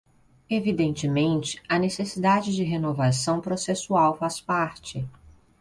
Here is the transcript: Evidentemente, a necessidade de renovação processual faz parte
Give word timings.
Evidentemente, 0.49 1.61
a 1.69 1.77
necessidade 1.77 2.55
de 2.55 2.63
renovação 2.63 3.39
processual 3.39 4.17
faz 4.17 4.41
parte 4.41 5.07